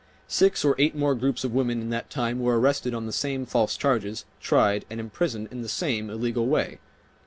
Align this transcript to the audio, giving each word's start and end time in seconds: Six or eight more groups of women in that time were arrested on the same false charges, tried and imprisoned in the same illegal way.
Six 0.27 0.65
or 0.65 0.73
eight 0.79 0.95
more 0.95 1.13
groups 1.13 1.43
of 1.43 1.53
women 1.53 1.79
in 1.79 1.91
that 1.91 2.09
time 2.09 2.39
were 2.39 2.59
arrested 2.59 2.95
on 2.95 3.05
the 3.05 3.11
same 3.11 3.45
false 3.45 3.77
charges, 3.77 4.25
tried 4.41 4.83
and 4.89 4.99
imprisoned 4.99 5.49
in 5.51 5.61
the 5.61 5.69
same 5.69 6.09
illegal 6.09 6.47
way. 6.47 6.79